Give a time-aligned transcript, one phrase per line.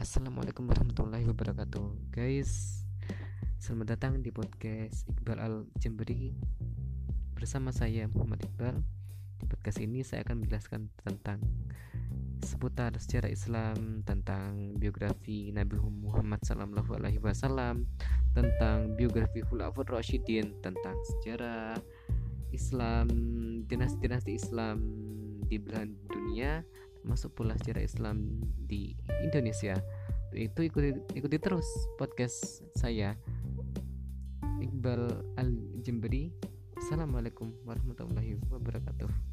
[0.00, 2.80] Assalamualaikum warahmatullahi wabarakatuh Guys.
[3.60, 6.32] Selamat datang di podcast Iqbal Al Jemberi
[7.36, 8.80] Bersama saya Muhammad Iqbal.
[9.36, 11.44] Di podcast ini saya akan menjelaskan tentang
[12.40, 17.84] Seputar sejarah Islam Tentang biografi Nabi Muhammad Sallallahu Alaihi Wasallam
[18.32, 21.76] Tentang biografi Khulafur Rashidin Tentang sejarah
[22.56, 23.04] Islam
[23.68, 24.80] Dinasti-dinasti Islam
[25.44, 26.62] di belahan dunia
[27.06, 29.78] masuk pula sejarah Islam di Indonesia.
[30.30, 31.66] Itu ikuti ikuti terus
[31.98, 33.18] podcast saya
[34.62, 35.10] Iqbal
[35.40, 35.50] Al
[35.82, 36.30] Jemberi
[36.80, 39.29] Assalamualaikum warahmatullahi wabarakatuh